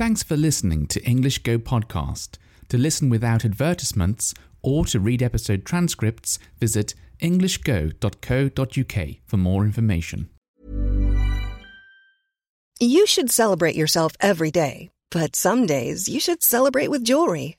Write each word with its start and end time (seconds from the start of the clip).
Thanks 0.00 0.22
for 0.22 0.34
listening 0.34 0.86
to 0.86 1.04
English 1.04 1.40
Go 1.42 1.58
Podcast. 1.58 2.38
To 2.70 2.78
listen 2.78 3.10
without 3.10 3.44
advertisements 3.44 4.32
or 4.62 4.86
to 4.86 4.98
read 4.98 5.22
episode 5.22 5.66
transcripts, 5.66 6.38
visit 6.58 6.94
englishgo.co.uk 7.20 9.08
for 9.26 9.36
more 9.36 9.62
information. 9.62 10.30
You 12.80 13.06
should 13.06 13.30
celebrate 13.30 13.76
yourself 13.76 14.12
every 14.20 14.50
day, 14.50 14.88
but 15.10 15.36
some 15.36 15.66
days 15.66 16.08
you 16.08 16.18
should 16.18 16.42
celebrate 16.42 16.88
with 16.88 17.04
jewelry. 17.04 17.58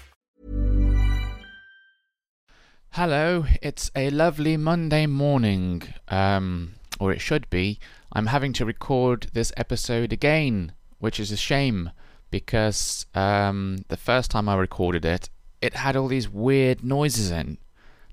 Hello, 2.95 3.45
it's 3.61 3.89
a 3.95 4.09
lovely 4.09 4.57
Monday 4.57 5.05
morning, 5.05 5.81
um, 6.09 6.73
or 6.99 7.13
it 7.13 7.21
should 7.21 7.49
be. 7.49 7.79
I'm 8.11 8.25
having 8.25 8.51
to 8.51 8.65
record 8.65 9.27
this 9.31 9.53
episode 9.55 10.11
again, 10.11 10.73
which 10.99 11.17
is 11.17 11.31
a 11.31 11.37
shame 11.37 11.91
because 12.31 13.05
um, 13.15 13.85
the 13.87 13.95
first 13.95 14.29
time 14.29 14.49
I 14.49 14.57
recorded 14.57 15.05
it, 15.05 15.29
it 15.61 15.75
had 15.75 15.95
all 15.95 16.09
these 16.09 16.27
weird 16.27 16.83
noises 16.83 17.31
in, 17.31 17.59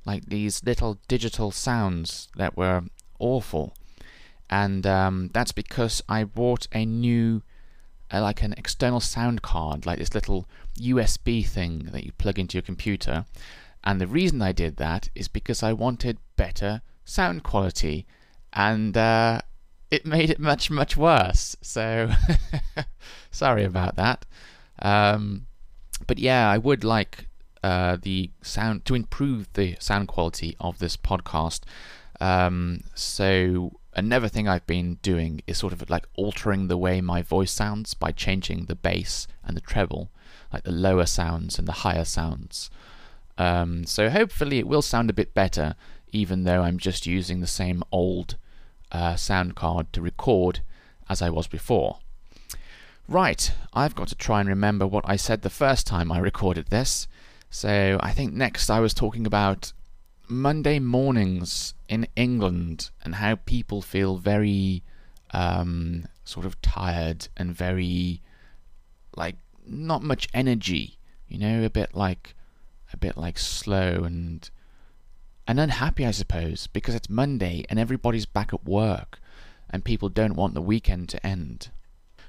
like 0.07 0.27
these 0.27 0.63
little 0.63 1.01
digital 1.09 1.51
sounds 1.51 2.29
that 2.37 2.57
were 2.57 2.85
awful. 3.19 3.75
And 4.49 4.87
um, 4.87 5.31
that's 5.35 5.51
because 5.51 6.05
I 6.09 6.23
bought 6.23 6.69
a 6.71 6.87
new, 6.87 7.43
uh, 8.13 8.23
like 8.23 8.43
an 8.43 8.55
external 8.57 9.01
sound 9.01 9.43
card, 9.43 9.87
like 9.87 9.99
this 9.99 10.15
little 10.15 10.47
USB 10.79 11.45
thing 11.45 11.89
that 11.91 12.05
you 12.05 12.13
plug 12.13 12.39
into 12.39 12.57
your 12.57 12.63
computer. 12.63 13.25
And 13.85 14.01
the 14.01 14.07
reason 14.07 14.43
I 14.43 14.53
did 14.53 14.77
that 14.77 15.09
is 15.15 15.29
because 15.29 15.63
I 15.63 15.73
wanted 15.73 16.19
better 16.37 16.83
sound 17.05 17.43
quality, 17.43 18.07
and 18.53 18.97
uh, 18.97 19.41
it 19.91 20.05
made 20.05 20.31
it 20.31 20.39
much, 20.39 20.71
much 20.71 20.97
worse. 20.97 21.57
So, 21.63 22.11
sorry 23.31 23.65
about 23.65 23.97
that. 23.97 24.27
Um, 24.81 25.47
but 26.07 26.19
yeah, 26.19 26.51
I 26.51 26.59
would 26.59 26.85
like 26.85 27.29
uh, 27.63 27.97
the 28.01 28.31
sound 28.43 28.85
to 28.87 28.95
improve 28.95 29.49
the 29.55 29.77
sound 29.81 30.09
quality 30.09 30.57
of 30.61 30.79
this 30.79 30.97
podcast. 30.97 31.61
Um, 32.21 32.83
so, 32.95 33.79
another 33.95 34.29
thing 34.29 34.49
I've 34.49 34.67
been 34.67 34.99
doing 35.03 35.41
is 35.47 35.59
sort 35.59 35.73
of 35.73 35.89
like 35.89 36.07
altering 36.15 36.69
the 36.69 36.77
way 36.77 37.01
my 37.01 37.23
voice 37.23 37.53
sounds 37.53 37.95
by 37.95 38.13
changing 38.13 38.67
the 38.67 38.75
bass 38.75 39.27
and 39.45 39.57
the 39.57 39.61
treble, 39.61 40.11
like 40.53 40.65
the 40.65 40.73
lower 40.73 41.07
sounds 41.07 41.59
and 41.59 41.67
the 41.67 41.73
higher 41.73 42.05
sounds. 42.05 42.71
Um, 43.39 43.87
so 43.87 44.11
hopefully 44.11 44.59
it 44.59 44.67
will 44.67 44.83
sound 44.83 45.09
a 45.09 45.15
bit 45.15 45.33
better, 45.33 45.77
even 46.13 46.45
though 46.45 46.63
I'm 46.63 46.79
just 46.79 47.07
using 47.07 47.41
the 47.41 47.47
same 47.47 47.83
old 47.91 48.37
uh, 48.91 49.17
sound 49.17 49.55
card 49.55 49.93
to 49.93 50.03
record 50.03 50.61
as 51.09 51.23
I 51.23 51.31
was 51.31 51.47
before. 51.47 51.99
Right, 53.07 53.51
I've 53.73 53.95
got 53.95 54.09
to 54.09 54.15
try 54.15 54.41
and 54.41 54.49
remember 54.49 54.87
what 54.87 55.09
I 55.09 55.17
said 55.17 55.41
the 55.41 55.49
first 55.49 55.87
time 55.87 56.13
I 56.13 56.19
recorded 56.19 56.67
this. 56.67 57.07
So 57.49 57.99
I 58.03 58.11
think 58.11 58.35
next 58.35 58.69
I 58.69 58.81
was 58.81 58.93
talking 58.93 59.25
about 59.25 59.73
Monday 60.29 60.79
mornings 60.79 61.73
in 61.89 62.07
England 62.17 62.91
and 63.03 63.15
how 63.15 63.37
people 63.37 63.81
feel 63.81 64.19
very 64.19 64.83
um, 65.31 66.07
sort 66.25 66.45
of 66.45 66.61
tired 66.61 67.29
and 67.37 67.55
very 67.55 68.21
like 69.17 69.37
not 69.67 70.03
much 70.03 70.29
energy, 70.35 70.99
you 71.29 71.39
know, 71.39 71.65
a 71.65 71.71
bit 71.71 71.95
like 71.95 72.35
a 72.93 72.97
bit 72.97 73.17
like 73.17 73.39
slow 73.39 74.05
and 74.05 74.51
and 75.47 75.59
unhappy, 75.59 76.05
I 76.05 76.11
suppose, 76.11 76.67
because 76.67 76.95
it's 76.95 77.09
Monday 77.09 77.65
and 77.71 77.79
everybody's 77.79 78.27
back 78.27 78.53
at 78.53 78.67
work, 78.67 79.19
and 79.71 79.83
people 79.83 80.11
don't 80.11 80.37
want 80.37 80.53
the 80.53 80.61
weekend 80.61 81.09
to 81.09 81.27
end. 81.27 81.71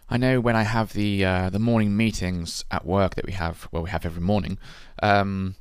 I 0.09 0.15
know 0.15 0.39
when 0.39 0.55
I 0.55 0.63
have 0.63 0.93
the 0.93 1.25
uh, 1.25 1.49
the 1.49 1.59
morning 1.59 1.95
meetings 1.95 2.63
at 2.71 2.85
work 2.85 3.15
that 3.15 3.25
we 3.25 3.33
have, 3.33 3.67
well, 3.71 3.83
we 3.83 3.89
have 3.89 4.05
every 4.05 4.21
morning. 4.21 4.57
Um, 5.03 5.55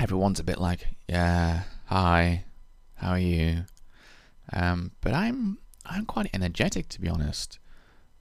everyone's 0.00 0.40
a 0.40 0.44
bit 0.44 0.58
like, 0.58 0.86
"Yeah, 1.08 1.64
hi, 1.86 2.44
how 2.94 3.10
are 3.10 3.18
you?" 3.18 3.64
Um, 4.52 4.92
but 5.00 5.12
I'm 5.12 5.58
I'm 5.84 6.06
quite 6.06 6.30
energetic, 6.32 6.88
to 6.90 7.00
be 7.00 7.08
honest. 7.08 7.58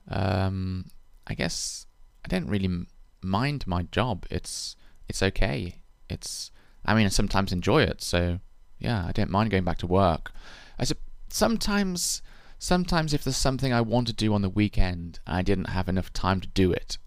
Um, 0.09 0.85
I 1.27 1.35
guess 1.35 1.85
I 2.23 2.27
don't 2.27 2.49
really 2.49 2.85
mind 3.21 3.67
my 3.67 3.83
job. 3.83 4.25
It's 4.31 4.75
it's 5.07 5.21
okay 5.21 5.81
it's 6.09 6.51
I 6.85 6.93
mean 6.93 7.05
I 7.05 7.09
sometimes 7.09 7.51
enjoy 7.51 7.83
it, 7.83 8.01
so 8.01 8.39
yeah, 8.79 9.05
I 9.07 9.11
don't 9.11 9.29
mind 9.29 9.51
going 9.51 9.63
back 9.63 9.77
to 9.79 9.87
work. 9.87 10.31
I 10.77 10.83
said 10.83 10.97
sometimes 11.29 12.21
sometimes 12.59 13.13
if 13.13 13.23
there's 13.23 13.37
something 13.37 13.73
I 13.73 13.81
want 13.81 14.07
to 14.07 14.13
do 14.13 14.33
on 14.33 14.41
the 14.41 14.49
weekend 14.49 15.19
and 15.25 15.37
I 15.37 15.41
didn't 15.41 15.69
have 15.69 15.89
enough 15.89 16.11
time 16.13 16.41
to 16.41 16.47
do 16.47 16.71
it, 16.71 16.97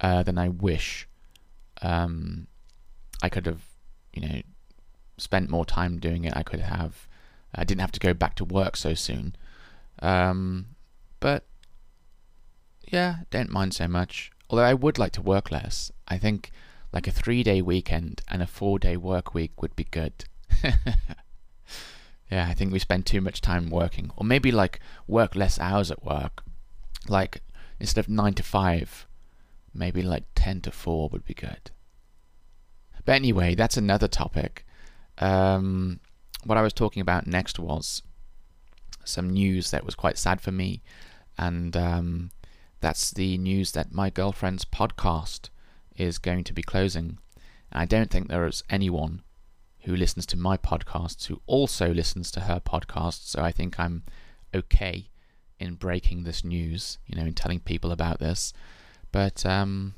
uh, 0.00 0.22
then 0.22 0.38
I 0.38 0.48
wish 0.48 1.08
um, 1.82 2.46
I 3.22 3.28
could 3.28 3.46
have, 3.46 3.62
you 4.12 4.22
know, 4.22 4.42
spent 5.18 5.50
more 5.50 5.64
time 5.64 5.98
doing 5.98 6.24
it. 6.24 6.36
I 6.36 6.42
could 6.42 6.60
have. 6.60 7.08
I 7.54 7.64
didn't 7.64 7.80
have 7.80 7.92
to 7.92 8.00
go 8.00 8.14
back 8.14 8.34
to 8.36 8.44
work 8.44 8.76
so 8.76 8.94
soon. 8.94 9.34
Um, 10.00 10.66
but 11.20 11.44
yeah, 12.88 13.16
don't 13.30 13.50
mind 13.50 13.74
so 13.74 13.88
much. 13.88 14.30
Although 14.48 14.64
I 14.64 14.74
would 14.74 14.98
like 14.98 15.12
to 15.12 15.22
work 15.22 15.50
less. 15.50 15.92
I 16.08 16.18
think 16.18 16.50
like 16.92 17.06
a 17.06 17.12
three 17.12 17.42
day 17.42 17.62
weekend 17.62 18.22
and 18.28 18.42
a 18.42 18.46
four 18.46 18.78
day 18.78 18.96
work 18.96 19.34
week 19.34 19.60
would 19.62 19.76
be 19.76 19.84
good. 19.84 20.24
yeah, 22.30 22.46
I 22.48 22.54
think 22.54 22.72
we 22.72 22.78
spend 22.78 23.06
too 23.06 23.20
much 23.20 23.40
time 23.40 23.70
working. 23.70 24.10
Or 24.16 24.24
maybe 24.24 24.50
like 24.50 24.80
work 25.06 25.34
less 25.34 25.58
hours 25.58 25.90
at 25.90 26.04
work. 26.04 26.42
Like 27.08 27.42
instead 27.78 28.04
of 28.04 28.08
nine 28.08 28.34
to 28.34 28.42
five, 28.42 29.06
maybe 29.72 30.02
like 30.02 30.24
ten 30.34 30.60
to 30.62 30.70
four 30.70 31.08
would 31.10 31.24
be 31.24 31.34
good. 31.34 31.70
But 33.04 33.12
anyway, 33.12 33.54
that's 33.54 33.76
another 33.76 34.08
topic. 34.08 34.66
Um, 35.18 36.00
what 36.44 36.58
I 36.58 36.62
was 36.62 36.72
talking 36.72 37.00
about 37.00 37.26
next 37.26 37.58
was 37.58 38.02
some 39.04 39.30
news 39.30 39.70
that 39.70 39.84
was 39.84 39.94
quite 39.94 40.18
sad 40.18 40.40
for 40.40 40.52
me, 40.52 40.82
and 41.38 41.76
um, 41.76 42.30
that's 42.80 43.10
the 43.10 43.38
news 43.38 43.72
that 43.72 43.92
my 43.92 44.10
girlfriend's 44.10 44.64
podcast 44.64 45.48
is 45.96 46.18
going 46.18 46.44
to 46.44 46.52
be 46.52 46.62
closing. 46.62 47.18
I 47.72 47.84
don't 47.84 48.10
think 48.10 48.28
there 48.28 48.46
is 48.46 48.64
anyone 48.68 49.22
who 49.80 49.96
listens 49.96 50.26
to 50.26 50.36
my 50.36 50.56
podcasts 50.56 51.26
who 51.26 51.40
also 51.46 51.92
listens 51.92 52.30
to 52.32 52.40
her 52.40 52.60
podcast, 52.60 53.26
so 53.26 53.42
I 53.42 53.52
think 53.52 53.78
I'm 53.78 54.02
okay 54.54 55.08
in 55.58 55.74
breaking 55.74 56.24
this 56.24 56.44
news, 56.44 56.98
you 57.06 57.16
know, 57.16 57.26
in 57.26 57.34
telling 57.34 57.60
people 57.60 57.92
about 57.92 58.18
this. 58.18 58.52
But 59.12 59.44
um, 59.46 59.94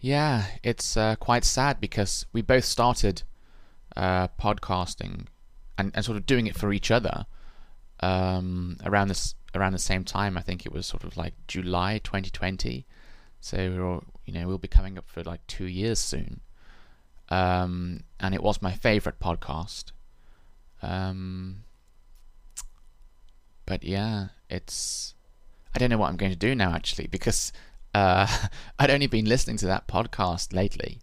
yeah, 0.00 0.46
it's 0.62 0.96
uh, 0.96 1.16
quite 1.16 1.44
sad 1.44 1.80
because 1.80 2.26
we 2.32 2.42
both 2.42 2.64
started 2.64 3.22
uh, 3.96 4.28
podcasting 4.40 5.26
and, 5.76 5.92
and 5.94 6.04
sort 6.04 6.16
of 6.16 6.26
doing 6.26 6.46
it 6.46 6.56
for 6.56 6.72
each 6.72 6.90
other 6.90 7.26
um, 8.00 8.76
around 8.84 9.08
this 9.08 9.34
around 9.54 9.72
the 9.72 9.78
same 9.78 10.04
time. 10.04 10.36
I 10.36 10.42
think 10.42 10.66
it 10.66 10.72
was 10.72 10.86
sort 10.86 11.04
of 11.04 11.16
like 11.16 11.34
July 11.46 11.98
2020. 11.98 12.86
So 13.40 13.56
we're 13.56 13.86
all, 13.86 14.04
you 14.24 14.32
know 14.32 14.46
we'll 14.46 14.58
be 14.58 14.68
coming 14.68 14.98
up 14.98 15.08
for 15.08 15.22
like 15.22 15.46
two 15.46 15.66
years 15.66 15.98
soon. 15.98 16.40
Um, 17.30 18.04
and 18.18 18.34
it 18.34 18.42
was 18.42 18.62
my 18.62 18.72
favorite 18.72 19.20
podcast. 19.20 19.92
Um, 20.82 21.64
but 23.66 23.84
yeah, 23.84 24.28
it's 24.48 25.14
I 25.74 25.78
don't 25.78 25.90
know 25.90 25.98
what 25.98 26.08
I'm 26.08 26.16
going 26.16 26.32
to 26.32 26.38
do 26.38 26.54
now 26.54 26.72
actually 26.72 27.06
because 27.06 27.52
uh, 27.94 28.26
I'd 28.78 28.90
only 28.90 29.06
been 29.06 29.26
listening 29.26 29.56
to 29.58 29.66
that 29.66 29.88
podcast 29.88 30.52
lately. 30.52 31.00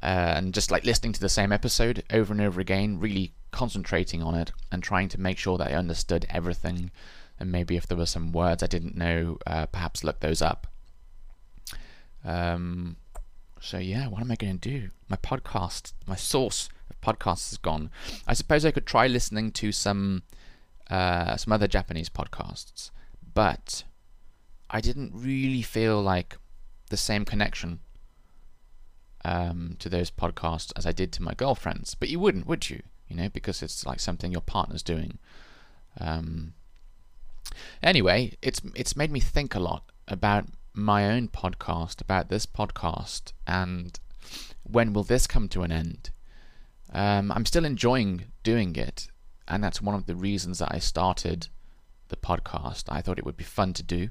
Uh, 0.00 0.34
and 0.36 0.54
just 0.54 0.70
like 0.70 0.84
listening 0.84 1.12
to 1.12 1.20
the 1.20 1.28
same 1.28 1.50
episode 1.50 2.04
over 2.12 2.32
and 2.32 2.40
over 2.40 2.60
again, 2.60 3.00
really 3.00 3.32
concentrating 3.50 4.22
on 4.22 4.34
it 4.34 4.52
and 4.70 4.82
trying 4.82 5.08
to 5.08 5.20
make 5.20 5.38
sure 5.38 5.58
that 5.58 5.72
I 5.72 5.74
understood 5.74 6.24
everything. 6.30 6.90
And 7.40 7.50
maybe 7.50 7.76
if 7.76 7.86
there 7.86 7.98
were 7.98 8.06
some 8.06 8.32
words 8.32 8.62
I 8.62 8.66
didn't 8.68 8.96
know, 8.96 9.38
uh, 9.46 9.66
perhaps 9.66 10.04
look 10.04 10.20
those 10.20 10.40
up. 10.40 10.68
Um, 12.28 12.96
so 13.60 13.78
yeah, 13.78 14.06
what 14.06 14.20
am 14.20 14.30
I 14.30 14.36
going 14.36 14.58
to 14.58 14.70
do? 14.70 14.90
My 15.08 15.16
podcast, 15.16 15.94
my 16.06 16.14
source 16.14 16.68
of 16.90 17.00
podcasts 17.00 17.52
is 17.52 17.58
gone. 17.58 17.90
I 18.26 18.34
suppose 18.34 18.64
I 18.66 18.70
could 18.70 18.86
try 18.86 19.06
listening 19.06 19.50
to 19.52 19.72
some 19.72 20.22
uh, 20.90 21.36
some 21.36 21.52
other 21.52 21.66
Japanese 21.66 22.10
podcasts, 22.10 22.90
but 23.34 23.84
I 24.70 24.80
didn't 24.80 25.12
really 25.14 25.62
feel 25.62 26.02
like 26.02 26.36
the 26.90 26.96
same 26.96 27.24
connection 27.24 27.80
um, 29.24 29.76
to 29.78 29.88
those 29.88 30.10
podcasts 30.10 30.72
as 30.76 30.86
I 30.86 30.92
did 30.92 31.12
to 31.12 31.22
my 31.22 31.34
girlfriends. 31.34 31.94
But 31.94 32.10
you 32.10 32.20
wouldn't, 32.20 32.46
would 32.46 32.68
you? 32.68 32.82
You 33.08 33.16
know, 33.16 33.28
because 33.30 33.62
it's 33.62 33.86
like 33.86 34.00
something 34.00 34.32
your 34.32 34.42
partner's 34.42 34.82
doing. 34.82 35.18
Um, 35.98 36.52
anyway, 37.82 38.36
it's 38.42 38.60
it's 38.74 38.96
made 38.96 39.10
me 39.10 39.20
think 39.20 39.54
a 39.54 39.60
lot 39.60 39.84
about 40.06 40.44
my 40.78 41.10
own 41.10 41.28
podcast, 41.28 42.00
about 42.00 42.28
this 42.28 42.46
podcast, 42.46 43.32
and 43.46 43.98
when 44.62 44.92
will 44.92 45.02
this 45.02 45.26
come 45.26 45.48
to 45.48 45.62
an 45.62 45.72
end? 45.72 46.10
Um, 46.92 47.32
I'm 47.32 47.46
still 47.46 47.64
enjoying 47.64 48.26
doing 48.42 48.76
it, 48.76 49.08
and 49.46 49.62
that's 49.62 49.82
one 49.82 49.94
of 49.94 50.06
the 50.06 50.14
reasons 50.14 50.60
that 50.60 50.72
I 50.72 50.78
started 50.78 51.48
the 52.08 52.16
podcast. 52.16 52.84
I 52.88 53.02
thought 53.02 53.18
it 53.18 53.24
would 53.24 53.36
be 53.36 53.44
fun 53.44 53.72
to 53.74 53.82
do, 53.82 54.10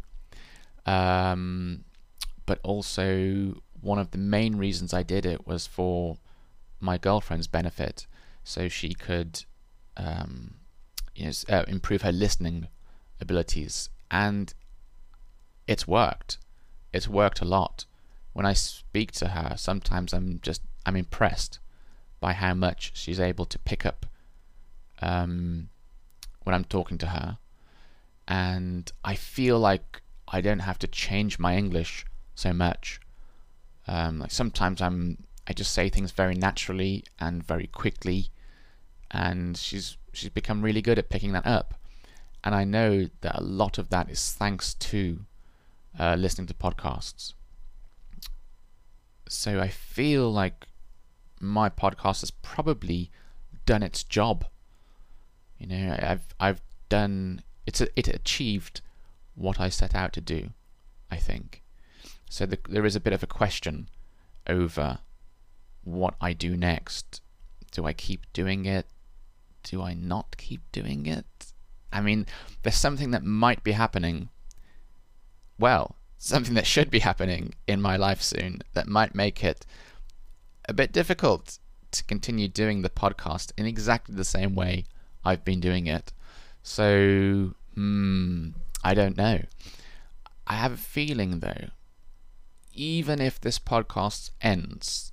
um, 0.85 1.85
but 2.45 2.59
also 2.63 3.61
one 3.79 3.99
of 3.99 4.11
the 4.11 4.17
main 4.17 4.57
reasons 4.57 4.93
I 4.93 5.03
did 5.03 5.25
it 5.25 5.47
was 5.47 5.67
for 5.67 6.17
my 6.79 6.97
girlfriend's 6.97 7.47
benefit, 7.47 8.07
so 8.43 8.67
she 8.67 8.93
could, 8.93 9.45
um, 9.95 10.55
you 11.15 11.25
know, 11.25 11.31
uh, 11.49 11.63
improve 11.67 12.01
her 12.01 12.11
listening 12.11 12.67
abilities, 13.21 13.89
and 14.11 14.53
it's 15.65 15.87
worked. 15.87 16.37
It's 16.93 17.07
worked 17.07 17.41
a 17.41 17.45
lot. 17.45 17.85
When 18.33 18.45
I 18.45 18.53
speak 18.53 19.11
to 19.13 19.29
her, 19.29 19.55
sometimes 19.57 20.13
I'm 20.13 20.39
just 20.41 20.61
I'm 20.85 20.95
impressed 20.95 21.59
by 22.19 22.33
how 22.33 22.53
much 22.53 22.91
she's 22.95 23.19
able 23.19 23.45
to 23.45 23.59
pick 23.59 23.85
up 23.85 24.05
um, 25.01 25.69
when 26.43 26.53
I'm 26.53 26.63
talking 26.63 26.97
to 26.99 27.07
her, 27.07 27.37
and 28.27 28.91
I 29.03 29.15
feel 29.15 29.59
like 29.59 30.01
I 30.27 30.41
don't 30.41 30.59
have 30.59 30.79
to 30.79 30.87
change 30.87 31.39
my 31.39 31.55
English 31.55 32.05
so 32.35 32.53
much. 32.53 32.99
Um, 33.87 34.19
like 34.19 34.31
sometimes 34.31 34.81
I'm 34.81 35.23
I 35.47 35.53
just 35.53 35.73
say 35.73 35.89
things 35.89 36.11
very 36.11 36.35
naturally 36.35 37.05
and 37.19 37.45
very 37.45 37.67
quickly, 37.67 38.29
and 39.11 39.57
she's 39.57 39.97
she's 40.13 40.29
become 40.29 40.61
really 40.61 40.81
good 40.81 40.99
at 40.99 41.09
picking 41.09 41.33
that 41.33 41.47
up. 41.47 41.73
And 42.43 42.53
I 42.53 42.63
know 42.63 43.09
that 43.21 43.35
a 43.35 43.43
lot 43.43 43.77
of 43.77 43.89
that 43.89 44.09
is 44.09 44.33
thanks 44.33 44.73
to 44.75 45.25
uh, 45.99 46.15
listening 46.17 46.47
to 46.47 46.53
podcasts. 46.53 47.33
So 49.29 49.59
I 49.59 49.67
feel 49.67 50.31
like 50.31 50.67
my 51.39 51.69
podcast 51.69 52.21
has 52.21 52.31
probably 52.31 53.11
done 53.65 53.83
its 53.83 54.03
job. 54.03 54.45
You 55.57 55.67
know, 55.67 55.97
I've 56.01 56.33
I've 56.39 56.61
done 56.89 57.41
it's 57.65 57.81
a, 57.81 57.88
it 57.95 58.07
achieved 58.07 58.81
what 59.35 59.59
I 59.59 59.69
set 59.69 59.95
out 59.95 60.13
to 60.13 60.21
do. 60.21 60.51
I 61.11 61.17
think. 61.17 61.63
So 62.29 62.45
the, 62.45 62.59
there 62.67 62.85
is 62.85 62.95
a 62.95 62.99
bit 62.99 63.13
of 63.13 63.23
a 63.23 63.27
question 63.27 63.89
over 64.47 64.99
what 65.83 66.15
I 66.19 66.33
do 66.33 66.57
next. 66.57 67.21
Do 67.71 67.85
I 67.85 67.94
keep 67.94 68.21
doing 68.33 68.65
it? 68.65 68.88
Do 69.63 69.81
I 69.81 69.94
not 69.94 70.35
keep 70.38 70.61
doing 70.71 71.05
it? 71.05 71.25
I 71.91 72.01
mean, 72.01 72.25
there's 72.63 72.75
something 72.75 73.11
that 73.11 73.23
might 73.23 73.63
be 73.63 73.71
happening. 73.71 74.29
Well, 75.59 75.95
something 76.18 76.54
that 76.56 76.68
should 76.68 76.89
be 76.89 77.00
happening 77.00 77.54
in 77.68 77.81
my 77.81 77.98
life 77.98 78.21
soon 78.21 78.62
that 78.74 78.88
might 78.88 79.15
make 79.15 79.44
it 79.44 79.65
a 80.68 80.74
bit 80.74 80.92
difficult 80.92 81.59
to 81.92 82.04
continue 82.04 82.48
doing 82.48 82.81
the 82.81 82.89
podcast 82.89 83.51
in 83.57 83.65
exactly 83.65 84.15
the 84.15 84.25
same 84.25 84.56
way 84.56 84.86
I've 85.24 85.45
been 85.45 85.59
doing 85.59 85.88
it. 85.88 86.12
So, 86.63 87.54
hmm, 87.75 88.50
I 88.83 88.94
don't 88.94 89.18
know. 89.18 89.42
I 90.45 90.56
have 90.56 90.74
a 90.74 90.77
feeling 90.77 91.39
though, 91.39 91.69
even 92.74 93.21
if 93.21 93.39
this 93.39 93.59
podcast 93.59 94.31
ends, 94.42 95.12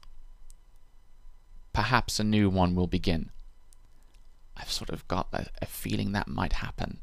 perhaps 1.73 2.21
a 2.21 2.25
new 2.25 2.49
one 2.49 2.75
will 2.75 2.87
begin. 2.87 3.31
I've 4.57 4.71
sort 4.71 4.91
of 4.91 5.07
got 5.09 5.29
a, 5.33 5.47
a, 5.61 5.67
feeling 5.67 6.13
that 6.13 6.29
might 6.29 6.55
happen 6.55 7.01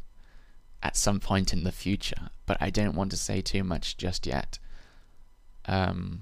at 0.84 0.98
some 0.98 1.20
point 1.20 1.54
in 1.54 1.64
the 1.64 1.72
future, 1.72 2.30
but 2.46 2.58
I 2.60 2.70
don't 2.70 2.96
want 2.96 3.12
to 3.12 3.18
say 3.18 3.42
too 3.42 3.64
much 3.64 3.98
just 3.98 4.26
yet. 4.26 4.60
Um, 5.66 6.22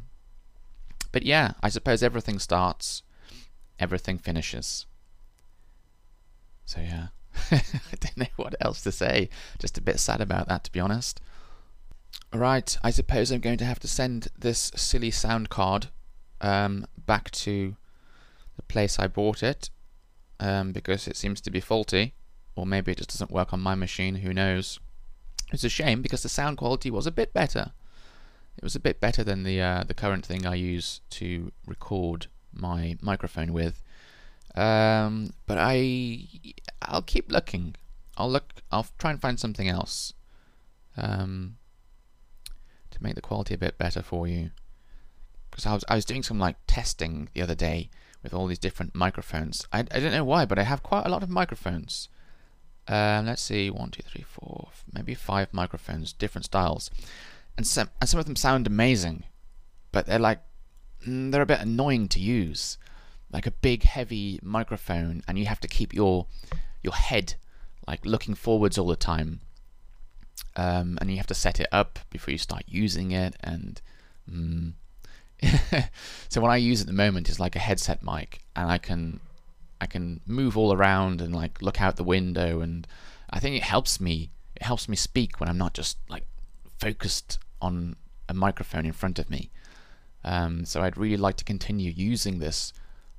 but 1.11 1.23
yeah, 1.23 1.53
I 1.63 1.69
suppose 1.69 2.03
everything 2.03 2.39
starts, 2.39 3.03
everything 3.79 4.17
finishes. 4.17 4.85
So 6.65 6.81
yeah, 6.81 7.07
I 7.51 7.61
don't 7.99 8.17
know 8.17 8.25
what 8.35 8.55
else 8.61 8.81
to 8.83 8.91
say. 8.91 9.29
Just 9.59 9.77
a 9.77 9.81
bit 9.81 9.99
sad 9.99 10.21
about 10.21 10.47
that, 10.47 10.65
to 10.65 10.71
be 10.71 10.79
honest. 10.79 11.21
Right, 12.33 12.77
I 12.83 12.91
suppose 12.91 13.31
I'm 13.31 13.39
going 13.39 13.57
to 13.57 13.65
have 13.65 13.79
to 13.79 13.87
send 13.87 14.27
this 14.37 14.71
silly 14.75 15.09
sound 15.09 15.49
card 15.49 15.87
um, 16.41 16.85
back 17.05 17.31
to 17.31 17.75
the 18.55 18.61
place 18.63 18.99
I 18.99 19.07
bought 19.07 19.41
it 19.41 19.69
um, 20.39 20.71
because 20.71 21.07
it 21.07 21.17
seems 21.17 21.41
to 21.41 21.49
be 21.49 21.59
faulty, 21.59 22.13
or 22.59 22.65
maybe 22.65 22.91
it 22.91 22.97
just 22.97 23.09
doesn't 23.09 23.31
work 23.31 23.53
on 23.53 23.59
my 23.59 23.75
machine. 23.75 24.15
Who 24.15 24.33
knows? 24.33 24.79
It's 25.51 25.63
a 25.63 25.69
shame 25.69 26.01
because 26.01 26.23
the 26.23 26.29
sound 26.29 26.57
quality 26.57 26.91
was 26.91 27.07
a 27.07 27.11
bit 27.11 27.33
better. 27.33 27.71
It 28.57 28.63
was 28.63 28.75
a 28.75 28.79
bit 28.79 28.99
better 28.99 29.23
than 29.23 29.43
the 29.43 29.61
uh, 29.61 29.83
the 29.87 29.93
current 29.93 30.25
thing 30.25 30.45
I 30.45 30.55
use 30.55 31.01
to 31.11 31.51
record 31.65 32.27
my 32.53 32.97
microphone 33.01 33.53
with. 33.53 33.81
Um, 34.55 35.33
but 35.47 35.57
I 35.57 36.27
I'll 36.81 37.01
keep 37.01 37.31
looking. 37.31 37.75
I'll 38.17 38.29
look. 38.29 38.61
I'll 38.71 38.87
try 38.97 39.11
and 39.11 39.21
find 39.21 39.39
something 39.39 39.69
else. 39.69 40.13
Um, 40.97 41.55
to 42.91 43.01
make 43.01 43.15
the 43.15 43.21
quality 43.21 43.53
a 43.53 43.57
bit 43.57 43.77
better 43.77 44.01
for 44.01 44.27
you. 44.27 44.51
Because 45.49 45.65
I 45.65 45.73
was 45.73 45.85
I 45.87 45.95
was 45.95 46.05
doing 46.05 46.23
some 46.23 46.39
like 46.39 46.57
testing 46.67 47.29
the 47.33 47.41
other 47.41 47.55
day 47.55 47.89
with 48.21 48.33
all 48.33 48.47
these 48.47 48.59
different 48.59 48.93
microphones. 48.93 49.65
I, 49.71 49.79
I 49.79 49.99
don't 49.99 50.11
know 50.11 50.25
why, 50.25 50.45
but 50.45 50.59
I 50.59 50.63
have 50.63 50.83
quite 50.83 51.05
a 51.05 51.09
lot 51.09 51.23
of 51.23 51.29
microphones. 51.29 52.09
Um, 52.89 53.27
let's 53.27 53.43
see, 53.43 53.69
one, 53.69 53.91
two, 53.91 54.01
three, 54.01 54.23
four, 54.23 54.69
maybe 54.91 55.13
five 55.13 55.53
microphones, 55.53 56.11
different 56.11 56.45
styles, 56.45 56.89
and 57.55 57.65
some 57.65 57.91
and 58.01 58.09
some 58.09 58.19
of 58.19 58.25
them 58.25 58.35
sound 58.35 58.65
amazing, 58.65 59.25
but 59.91 60.07
they're 60.07 60.17
like 60.17 60.39
mm, 61.07 61.31
they're 61.31 61.43
a 61.43 61.45
bit 61.45 61.61
annoying 61.61 62.07
to 62.09 62.19
use, 62.19 62.79
like 63.31 63.45
a 63.45 63.51
big 63.51 63.83
heavy 63.83 64.39
microphone, 64.41 65.21
and 65.27 65.37
you 65.37 65.45
have 65.45 65.59
to 65.59 65.67
keep 65.67 65.93
your 65.93 66.25
your 66.81 66.95
head 66.95 67.35
like 67.87 68.05
looking 68.05 68.33
forwards 68.33 68.77
all 68.77 68.87
the 68.87 68.95
time. 68.95 69.41
Um, 70.55 70.97
and 70.99 71.11
you 71.11 71.17
have 71.17 71.27
to 71.27 71.35
set 71.35 71.59
it 71.59 71.67
up 71.71 71.99
before 72.09 72.31
you 72.31 72.37
start 72.37 72.63
using 72.67 73.11
it. 73.11 73.35
And 73.41 73.81
mm, 74.29 74.73
so 76.29 76.41
what 76.41 76.49
I 76.49 76.57
use 76.57 76.81
at 76.81 76.87
the 76.87 76.93
moment 76.93 77.29
is 77.29 77.39
like 77.39 77.55
a 77.55 77.59
headset 77.59 78.01
mic, 78.01 78.39
and 78.55 78.71
I 78.71 78.79
can 78.79 79.19
I 79.81 79.85
can 79.85 80.21
move 80.25 80.57
all 80.57 80.73
around 80.73 81.21
and 81.21 81.33
like 81.33 81.61
look 81.61 81.81
out 81.81 81.95
the 81.95 82.03
window, 82.03 82.61
and 82.61 82.87
I 83.29 83.39
think 83.39 83.55
it 83.55 83.63
helps 83.63 83.99
me. 83.99 84.31
It 84.55 84.63
helps 84.63 84.89
me 84.89 84.95
speak 84.95 85.39
when 85.39 85.49
I'm 85.49 85.57
not 85.57 85.73
just 85.73 85.97
like 86.09 86.25
focused 86.79 87.39
on 87.61 87.95
a 88.27 88.33
microphone 88.33 88.85
in 88.85 88.93
front 88.93 89.19
of 89.19 89.29
me. 89.29 89.51
Um, 90.23 90.65
so 90.65 90.81
I'd 90.81 90.97
really 90.97 91.17
like 91.17 91.37
to 91.37 91.45
continue 91.45 91.91
using 91.91 92.39
this 92.39 92.73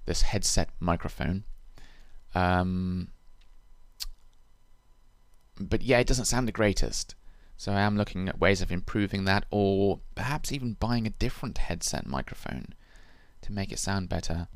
this 0.07 0.23
headset 0.23 0.71
microphone. 0.81 1.45
Um, 2.35 3.09
but 5.59 5.83
yeah, 5.83 5.99
it 5.99 6.07
doesn't 6.07 6.25
sound 6.27 6.49
the 6.49 6.53
greatest. 6.53 7.15
So 7.57 7.73
I 7.73 7.81
am 7.81 7.99
looking 7.99 8.29
at 8.29 8.41
ways 8.41 8.63
of 8.63 8.73
improving 8.73 9.25
that, 9.27 9.45
or 9.51 10.01
perhaps 10.15 10.51
even 10.51 10.75
buying 10.81 11.07
a 11.07 11.11
different 11.11 11.59
headset 11.59 12.07
microphone 12.07 12.69
to 13.43 13.53
make 13.53 13.71
it 13.71 13.79
sound 13.79 14.09
better. 14.09 14.49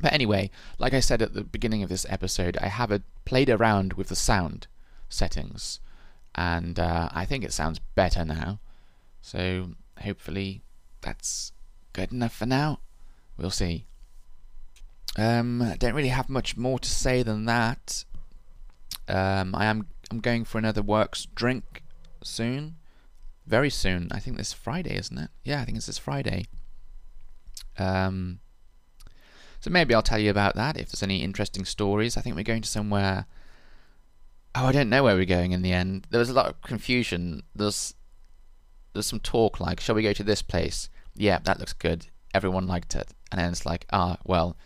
But 0.00 0.12
anyway, 0.12 0.50
like 0.78 0.94
I 0.94 1.00
said 1.00 1.22
at 1.22 1.34
the 1.34 1.44
beginning 1.44 1.82
of 1.82 1.88
this 1.88 2.06
episode, 2.08 2.56
I 2.60 2.68
have 2.68 2.90
a, 2.90 3.02
played 3.24 3.50
around 3.50 3.92
with 3.94 4.08
the 4.08 4.16
sound 4.16 4.66
settings, 5.08 5.80
and 6.34 6.78
uh, 6.78 7.08
I 7.12 7.24
think 7.24 7.44
it 7.44 7.52
sounds 7.52 7.78
better 7.94 8.24
now. 8.24 8.60
So 9.20 9.72
hopefully 10.00 10.62
that's 11.00 11.52
good 11.92 12.12
enough 12.12 12.34
for 12.34 12.46
now. 12.46 12.80
We'll 13.36 13.50
see. 13.50 13.86
Um, 15.16 15.60
I 15.60 15.76
don't 15.76 15.94
really 15.94 16.08
have 16.08 16.28
much 16.28 16.56
more 16.56 16.78
to 16.78 16.88
say 16.88 17.22
than 17.22 17.44
that. 17.44 18.04
Um, 19.08 19.54
I 19.54 19.66
am 19.66 19.86
I'm 20.10 20.20
going 20.20 20.44
for 20.44 20.58
another 20.58 20.82
works 20.82 21.26
drink 21.34 21.82
soon, 22.22 22.76
very 23.46 23.70
soon. 23.70 24.08
I 24.10 24.18
think 24.18 24.36
this 24.36 24.52
Friday, 24.52 24.96
isn't 24.96 25.18
it? 25.18 25.30
Yeah, 25.44 25.60
I 25.60 25.64
think 25.64 25.76
it's 25.76 25.86
this 25.86 25.98
Friday. 25.98 26.46
Um, 27.78 28.40
so 29.62 29.70
maybe 29.70 29.94
I'll 29.94 30.02
tell 30.02 30.18
you 30.18 30.28
about 30.30 30.56
that 30.56 30.76
if 30.76 30.88
there's 30.90 31.04
any 31.04 31.22
interesting 31.22 31.64
stories. 31.64 32.16
I 32.16 32.20
think 32.20 32.34
we're 32.34 32.42
going 32.42 32.62
to 32.62 32.68
somewhere. 32.68 33.26
Oh, 34.56 34.66
I 34.66 34.72
don't 34.72 34.90
know 34.90 35.04
where 35.04 35.14
we're 35.14 35.24
going 35.24 35.52
in 35.52 35.62
the 35.62 35.72
end. 35.72 36.08
There 36.10 36.18
was 36.18 36.28
a 36.28 36.34
lot 36.34 36.46
of 36.46 36.60
confusion. 36.62 37.44
There's 37.54 37.94
there's 38.92 39.06
some 39.06 39.20
talk 39.20 39.60
like, 39.60 39.78
shall 39.78 39.94
we 39.94 40.02
go 40.02 40.12
to 40.12 40.24
this 40.24 40.42
place? 40.42 40.90
Yeah, 41.14 41.38
that 41.44 41.60
looks 41.60 41.74
good. 41.74 42.08
Everyone 42.34 42.66
liked 42.66 42.96
it, 42.96 43.14
and 43.30 43.40
then 43.40 43.52
it's 43.52 43.64
like, 43.64 43.86
ah, 43.92 44.16
well, 44.24 44.56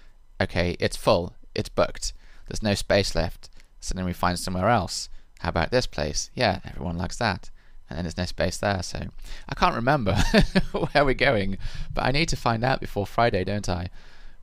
okay, 0.40 0.78
it's 0.80 0.96
full, 0.96 1.34
it's 1.54 1.68
booked. 1.68 2.14
There's 2.48 2.62
no 2.62 2.72
space 2.74 3.14
left. 3.14 3.50
So 3.80 3.92
then 3.94 4.06
we 4.06 4.14
find 4.14 4.38
somewhere 4.38 4.70
else. 4.70 5.10
How 5.40 5.50
about 5.50 5.70
this 5.70 5.86
place? 5.86 6.30
Yeah, 6.34 6.60
everyone 6.64 6.96
likes 6.96 7.18
that. 7.18 7.50
And 7.90 7.98
then 7.98 8.04
there's 8.04 8.16
no 8.16 8.24
space 8.24 8.56
there, 8.56 8.82
so 8.82 9.00
I 9.46 9.54
can't 9.54 9.76
remember 9.76 10.16
where 10.72 11.04
we're 11.04 11.12
going, 11.14 11.58
but 11.92 12.06
I 12.06 12.12
need 12.12 12.30
to 12.30 12.36
find 12.36 12.64
out 12.64 12.80
before 12.80 13.06
Friday, 13.06 13.44
don't 13.44 13.68
I? 13.68 13.90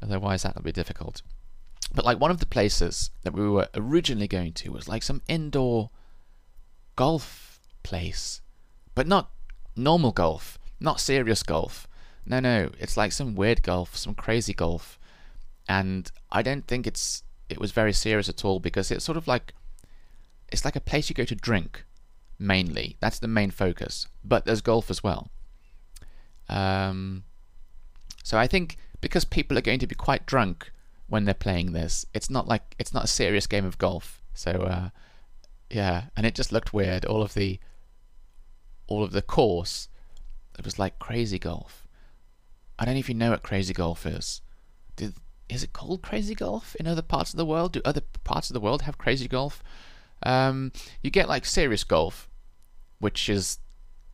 Otherwise, 0.04 0.44
that'll 0.44 0.62
be 0.62 0.72
difficult. 0.72 1.22
But 1.96 2.06
like 2.06 2.20
one 2.20 2.32
of 2.32 2.40
the 2.40 2.46
places 2.46 3.12
that 3.24 3.34
we 3.34 3.48
were 3.48 3.70
originally 3.76 4.28
going 4.28 4.54
to 4.54 4.72
was 4.72 4.88
like 4.88 5.04
some 5.04 5.22
indoor 5.28 5.92
golf 6.96 7.60
place, 7.84 8.42
but 8.96 9.08
not 9.08 9.32
normal 9.76 10.12
golf, 10.12 10.58
not 10.80 11.00
serious 11.00 11.44
golf. 11.44 11.88
No, 12.26 12.40
no, 12.40 12.70
it's 12.80 12.98
like 12.98 13.12
some 13.12 13.36
weird 13.36 13.64
golf, 13.64 13.96
some 13.96 14.16
crazy 14.16 14.54
golf, 14.54 14.98
and 15.68 16.12
I 16.32 16.42
don't 16.42 16.68
think 16.68 16.88
it's 16.88 17.24
it 17.50 17.60
was 17.60 17.72
very 17.72 17.94
serious 17.94 18.30
at 18.30 18.44
all 18.44 18.60
because 18.60 18.90
it's 18.90 19.06
sort 19.06 19.18
of 19.18 19.28
like 19.28 19.54
it's 20.52 20.66
like 20.66 20.76
a 20.76 20.82
place 20.82 21.10
you 21.10 21.16
go 21.16 21.26
to 21.26 21.36
drink 21.36 21.86
mainly. 22.40 22.98
That's 23.00 23.20
the 23.20 23.28
main 23.28 23.52
focus, 23.52 24.08
but 24.24 24.46
there's 24.46 24.62
golf 24.62 24.90
as 24.90 25.04
well. 25.04 25.30
Um, 26.50 27.24
so 28.24 28.38
I 28.38 28.48
think 28.48 28.78
because 29.04 29.26
people 29.26 29.58
are 29.58 29.62
going 29.62 29.80
to 29.80 29.86
be 29.86 29.96
quite 29.96 30.26
drunk 30.26 30.72
when 31.08 31.26
they're 31.26 31.34
playing 31.34 31.74
this, 31.74 32.06
it's 32.14 32.30
not 32.30 32.48
like 32.48 32.74
it's 32.80 32.94
not 32.94 33.04
a 33.04 33.08
serious 33.08 33.46
game 33.46 33.66
of 33.66 33.78
golf. 33.78 34.24
So 34.34 34.52
uh, 34.52 34.90
yeah, 35.70 36.06
and 36.16 36.26
it 36.26 36.34
just 36.34 36.54
looked 36.54 36.74
weird. 36.74 37.04
All 37.04 37.22
of 37.22 37.34
the 37.34 37.60
all 38.88 39.04
of 39.04 39.12
the 39.12 39.22
course, 39.22 39.90
it 40.58 40.64
was 40.64 40.80
like 40.80 41.00
crazy 41.00 41.38
golf. 41.38 41.86
I 42.80 42.86
don't 42.86 42.94
know 42.94 43.00
if 43.02 43.10
you 43.10 43.16
know 43.16 43.32
what 43.32 43.44
crazy 43.44 43.74
golf 43.74 44.06
is. 44.06 44.42
Did 44.96 45.16
is 45.50 45.64
it 45.64 45.74
called 45.74 46.02
crazy 46.02 46.34
golf 46.34 46.74
in 46.76 46.88
other 46.88 47.02
parts 47.02 47.34
of 47.34 47.38
the 47.38 47.46
world? 47.46 47.74
Do 47.74 47.82
other 47.84 48.02
parts 48.24 48.50
of 48.50 48.54
the 48.54 48.62
world 48.62 48.84
have 48.84 48.98
crazy 48.98 49.28
golf? 49.28 49.62
Um, 50.26 50.72
you 51.02 51.12
get 51.12 51.28
like 51.28 51.46
serious 51.46 51.84
golf, 51.84 52.30
which 53.00 53.28
is 53.28 53.60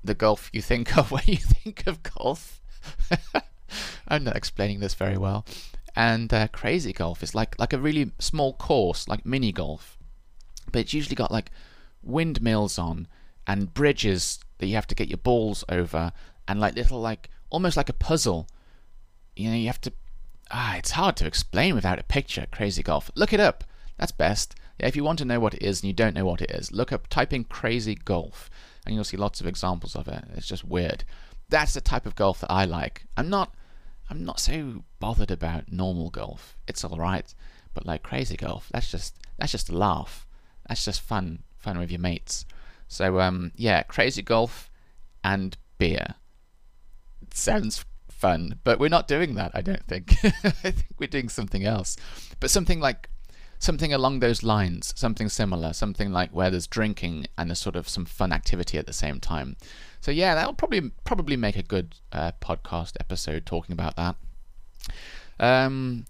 the 0.03 0.15
golf 0.15 0.49
you 0.51 0.63
think 0.63 0.97
of 0.97 1.11
when 1.11 1.23
you 1.27 1.37
think 1.37 1.85
of 1.85 2.01
golf. 2.01 2.59
I'm 4.07 4.23
not 4.23 4.35
explaining 4.35 4.79
this 4.79 4.93
very 4.93 5.17
well. 5.17 5.45
And 5.95 6.33
uh, 6.33 6.47
crazy 6.49 6.93
golf 6.93 7.23
is 7.23 7.35
like 7.35 7.57
like 7.59 7.73
a 7.73 7.79
really 7.79 8.11
small 8.19 8.53
course, 8.53 9.07
like 9.07 9.25
mini 9.25 9.51
golf, 9.51 9.97
but 10.71 10.79
it's 10.79 10.93
usually 10.93 11.15
got 11.15 11.31
like 11.31 11.51
windmills 12.01 12.77
on 12.77 13.07
and 13.47 13.73
bridges 13.73 14.39
that 14.59 14.67
you 14.67 14.75
have 14.75 14.87
to 14.87 14.95
get 14.95 15.09
your 15.09 15.17
balls 15.17 15.63
over, 15.67 16.11
and 16.47 16.59
like 16.59 16.75
little 16.75 17.01
like 17.01 17.29
almost 17.49 17.75
like 17.77 17.89
a 17.89 17.93
puzzle. 17.93 18.47
You 19.35 19.49
know, 19.49 19.55
you 19.55 19.67
have 19.67 19.81
to 19.81 19.93
ah, 20.51 20.75
it's 20.77 20.91
hard 20.91 21.15
to 21.17 21.27
explain 21.27 21.75
without 21.75 21.99
a 21.99 22.03
picture. 22.03 22.47
Crazy 22.51 22.83
golf. 22.83 23.11
Look 23.15 23.33
it 23.33 23.39
up. 23.39 23.63
That's 23.97 24.11
best. 24.11 24.55
Yeah, 24.79 24.87
if 24.87 24.95
you 24.95 25.03
want 25.03 25.19
to 25.19 25.25
know 25.25 25.39
what 25.39 25.53
it 25.53 25.63
is 25.63 25.81
and 25.81 25.87
you 25.87 25.93
don't 25.93 26.15
know 26.15 26.25
what 26.25 26.41
it 26.41 26.51
is, 26.51 26.71
look 26.71 26.93
up, 26.93 27.07
type 27.07 27.33
in 27.33 27.43
crazy 27.43 27.95
golf, 27.95 28.49
and 28.85 28.95
you'll 28.95 29.03
see 29.03 29.17
lots 29.17 29.41
of 29.41 29.47
examples 29.47 29.95
of 29.95 30.07
it. 30.07 30.23
It's 30.35 30.47
just 30.47 30.63
weird. 30.63 31.03
That's 31.49 31.73
the 31.73 31.81
type 31.81 32.05
of 32.05 32.15
golf 32.15 32.39
that 32.39 32.51
I 32.51 32.65
like. 32.65 33.05
I'm 33.17 33.29
not, 33.29 33.53
I'm 34.09 34.25
not 34.25 34.39
so 34.39 34.83
bothered 34.99 35.31
about 35.31 35.71
normal 35.71 36.09
golf. 36.09 36.57
It's 36.67 36.83
all 36.83 36.97
right, 36.97 37.33
but 37.73 37.85
like 37.85 38.03
crazy 38.03 38.35
golf, 38.35 38.69
that's 38.71 38.89
just 38.89 39.15
that's 39.37 39.51
just 39.51 39.69
a 39.69 39.77
laugh. 39.77 40.25
That's 40.67 40.85
just 40.85 41.01
fun, 41.01 41.43
fun 41.57 41.79
with 41.79 41.91
your 41.91 41.99
mates. 41.99 42.45
So 42.87 43.19
um, 43.19 43.51
yeah, 43.55 43.83
crazy 43.83 44.21
golf 44.21 44.71
and 45.23 45.57
beer. 45.77 46.15
It 47.21 47.33
sounds 47.33 47.85
fun, 48.09 48.59
but 48.63 48.79
we're 48.79 48.89
not 48.89 49.07
doing 49.07 49.35
that. 49.35 49.51
I 49.53 49.61
don't 49.61 49.85
think. 49.87 50.13
I 50.23 50.71
think 50.71 50.85
we're 50.97 51.07
doing 51.07 51.29
something 51.29 51.63
else, 51.63 51.95
but 52.39 52.49
something 52.49 52.79
like 52.79 53.09
something 53.59 53.93
along 53.93 54.19
those 54.19 54.41
lines, 54.41 54.93
something 54.95 55.29
similar, 55.29 55.73
something 55.73 56.11
like 56.11 56.31
where 56.31 56.49
there's 56.49 56.67
drinking 56.67 57.27
and 57.37 57.49
there's 57.49 57.59
sort 57.59 57.75
of 57.75 57.87
some 57.87 58.05
fun 58.05 58.31
activity 58.31 58.77
at 58.77 58.87
the 58.87 58.93
same 58.93 59.19
time. 59.19 59.57
So 60.01 60.11
yeah, 60.11 60.35
that'll 60.35 60.53
probably 60.53 60.91
probably 61.03 61.35
make 61.35 61.57
a 61.57 61.63
good 61.63 61.95
uh, 62.11 62.31
podcast 62.41 62.93
episode 62.99 63.45
talking 63.45 63.73
about 63.73 63.95
that. 63.95 64.15
Um, 65.39 66.05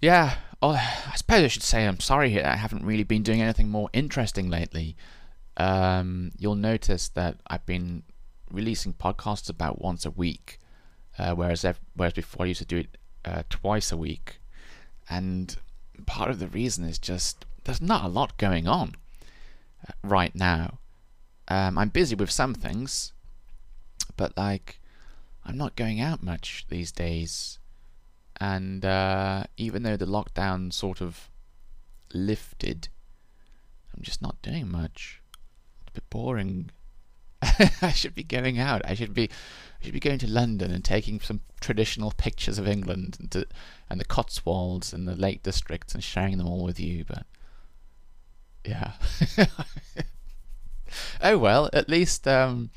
yeah, 0.00 0.36
oh, 0.62 0.70
I 0.70 1.14
suppose 1.16 1.44
I 1.44 1.48
should 1.48 1.62
say 1.62 1.86
I'm 1.86 2.00
sorry 2.00 2.42
I 2.42 2.56
haven't 2.56 2.84
really 2.84 3.04
been 3.04 3.22
doing 3.22 3.42
anything 3.42 3.68
more 3.68 3.90
interesting 3.92 4.48
lately. 4.48 4.96
Um, 5.56 6.32
you'll 6.38 6.54
notice 6.54 7.08
that 7.10 7.36
I've 7.48 7.66
been 7.66 8.04
releasing 8.50 8.92
podcasts 8.92 9.50
about 9.50 9.80
once 9.82 10.06
a 10.06 10.10
week 10.10 10.58
uh, 11.18 11.34
whereas 11.34 11.66
whereas 11.94 12.12
before 12.12 12.44
I 12.46 12.48
used 12.48 12.60
to 12.60 12.66
do 12.66 12.78
it 12.78 12.96
uh, 13.24 13.42
twice 13.50 13.90
a 13.90 13.96
week, 13.96 14.40
and 15.10 15.56
part 16.06 16.30
of 16.30 16.38
the 16.38 16.46
reason 16.46 16.84
is 16.84 16.98
just 16.98 17.44
there's 17.64 17.82
not 17.82 18.04
a 18.04 18.08
lot 18.08 18.38
going 18.38 18.68
on 18.68 18.94
uh, 19.86 19.92
right 20.04 20.34
now. 20.34 20.78
Um, 21.48 21.78
I'm 21.78 21.88
busy 21.88 22.14
with 22.14 22.30
some 22.30 22.54
things, 22.54 23.12
but 24.16 24.36
like 24.36 24.80
I'm 25.44 25.56
not 25.56 25.76
going 25.76 26.00
out 26.00 26.22
much 26.22 26.66
these 26.68 26.92
days, 26.92 27.58
and 28.38 28.84
uh, 28.84 29.44
even 29.56 29.82
though 29.82 29.96
the 29.96 30.06
lockdown 30.06 30.72
sort 30.72 31.00
of 31.00 31.30
lifted, 32.12 32.88
I'm 33.96 34.02
just 34.02 34.20
not 34.20 34.40
doing 34.42 34.70
much. 34.70 35.22
It's 35.82 35.90
a 35.90 35.92
bit 35.92 36.10
boring. 36.10 36.70
I 37.82 37.92
should 37.92 38.14
be 38.14 38.24
going 38.24 38.58
out. 38.58 38.82
I 38.84 38.94
should 38.94 39.14
be 39.14 39.30
I 39.80 39.84
should 39.84 39.94
be 39.94 40.00
going 40.00 40.18
to 40.18 40.28
London 40.28 40.70
and 40.70 40.84
taking 40.84 41.20
some 41.20 41.40
traditional 41.60 42.12
pictures 42.16 42.58
of 42.58 42.68
England 42.68 43.16
and, 43.20 43.30
to, 43.30 43.46
and 43.88 43.98
the 43.98 44.04
Cotswolds 44.04 44.92
and 44.92 45.08
the 45.08 45.16
Lake 45.16 45.42
Districts 45.42 45.94
and 45.94 46.04
sharing 46.04 46.36
them 46.36 46.48
all 46.48 46.64
with 46.64 46.78
you. 46.78 47.04
But 47.06 47.24
yeah. 48.66 48.92
oh 51.22 51.38
well, 51.38 51.68
at 51.72 51.88
least 51.88 52.26
um, 52.26 52.70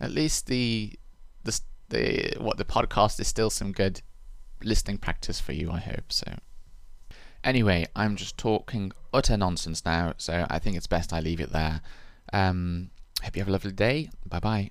at 0.00 0.10
least 0.10 0.46
the 0.46 0.92
the 1.44 1.60
the 1.88 2.34
what 2.38 2.56
the 2.56 2.64
podcast 2.64 3.20
is 3.20 3.28
still 3.28 3.50
some 3.50 3.72
good 3.72 4.02
listening 4.62 4.98
practice 4.98 5.40
for 5.40 5.52
you. 5.52 5.70
I 5.70 5.78
hope 5.78 6.12
so. 6.12 6.34
Anyway, 7.42 7.86
I'm 7.96 8.16
just 8.16 8.36
talking 8.36 8.92
utter 9.12 9.36
nonsense 9.36 9.84
now, 9.84 10.14
so 10.18 10.46
I 10.50 10.58
think 10.58 10.76
it's 10.76 10.86
best 10.86 11.12
I 11.12 11.20
leave 11.20 11.40
it 11.40 11.52
there. 11.52 11.80
Um, 12.32 12.90
hope 13.22 13.36
you 13.36 13.40
have 13.40 13.48
a 13.48 13.52
lovely 13.52 13.72
day. 13.72 14.10
Bye 14.26 14.40
bye. 14.40 14.70